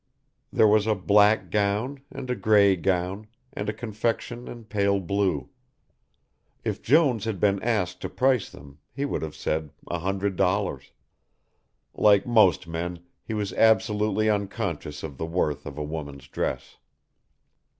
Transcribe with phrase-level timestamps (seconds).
[0.51, 5.49] There was a black gown and a grey gown and a confection in pale blue.
[6.63, 10.91] If Jones had been asked to price them he would have said a hundred dollars.
[11.93, 16.77] Like most men he was absolutely unconscious of the worth of a woman's dress.